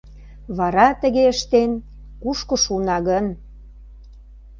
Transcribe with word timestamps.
Вара, 0.57 0.87
тыге 1.01 1.23
ыштен, 1.33 1.71
кушко 2.21 2.55
шуына 2.63 2.97
гын? 3.07 3.25